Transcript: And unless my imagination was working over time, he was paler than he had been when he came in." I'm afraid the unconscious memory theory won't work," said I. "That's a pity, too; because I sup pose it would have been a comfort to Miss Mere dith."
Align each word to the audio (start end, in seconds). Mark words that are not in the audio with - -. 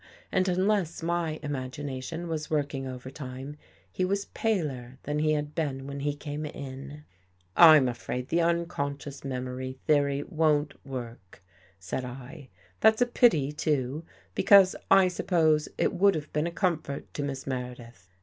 And 0.31 0.47
unless 0.47 1.03
my 1.03 1.39
imagination 1.43 2.27
was 2.27 2.49
working 2.49 2.87
over 2.87 3.11
time, 3.11 3.55
he 3.91 4.03
was 4.03 4.25
paler 4.33 4.97
than 5.03 5.19
he 5.19 5.33
had 5.33 5.53
been 5.53 5.85
when 5.85 5.99
he 5.99 6.15
came 6.15 6.43
in." 6.43 7.03
I'm 7.55 7.87
afraid 7.87 8.29
the 8.29 8.41
unconscious 8.41 9.23
memory 9.23 9.77
theory 9.85 10.23
won't 10.27 10.73
work," 10.83 11.43
said 11.77 12.03
I. 12.03 12.49
"That's 12.79 13.03
a 13.03 13.05
pity, 13.05 13.51
too; 13.51 14.03
because 14.33 14.75
I 14.89 15.07
sup 15.07 15.27
pose 15.27 15.69
it 15.77 15.93
would 15.93 16.15
have 16.15 16.33
been 16.33 16.47
a 16.47 16.51
comfort 16.51 17.13
to 17.13 17.21
Miss 17.21 17.45
Mere 17.45 17.75
dith." 17.75 18.07